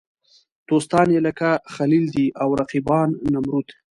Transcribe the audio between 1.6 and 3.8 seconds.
خلیل دي او رقیبان نمرود.